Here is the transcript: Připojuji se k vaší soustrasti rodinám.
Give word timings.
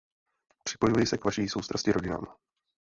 Připojuji 0.63 1.05
se 1.05 1.17
k 1.17 1.25
vaší 1.25 1.47
soustrasti 1.49 1.91
rodinám. 1.91 2.25